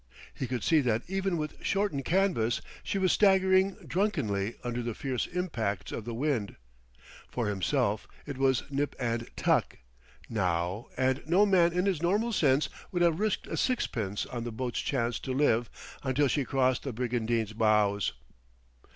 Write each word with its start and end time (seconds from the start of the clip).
He 0.33 0.47
could 0.47 0.63
see 0.63 0.81
that 0.81 1.03
even 1.07 1.37
with 1.37 1.63
shortened 1.63 2.05
canvas 2.05 2.59
she 2.81 2.97
was 2.97 3.11
staggering 3.11 3.73
drunkenly 3.85 4.55
under 4.63 4.81
the 4.81 4.95
fierce 4.95 5.27
impacts 5.27 5.91
of 5.91 6.05
the 6.05 6.13
wind. 6.15 6.55
For 7.29 7.47
himself, 7.47 8.07
it 8.25 8.35
was 8.39 8.63
nip 8.71 8.95
and 8.99 9.29
tuck, 9.35 9.77
now, 10.27 10.87
and 10.97 11.21
no 11.27 11.45
man 11.45 11.71
in 11.71 11.85
his 11.85 12.01
normal 12.01 12.31
sense 12.33 12.67
would 12.91 13.03
have 13.03 13.19
risked 13.19 13.45
a 13.45 13.55
sixpence 13.55 14.25
on 14.25 14.43
the 14.43 14.51
boat's 14.51 14.79
chance 14.79 15.19
to 15.19 15.33
live 15.33 15.69
until 16.01 16.27
she 16.27 16.45
crossed 16.45 16.81
the 16.81 16.93
brigantine's 16.93 17.53
bows. 17.53 18.13